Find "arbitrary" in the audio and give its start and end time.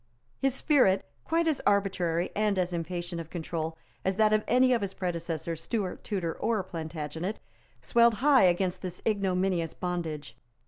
1.67-2.31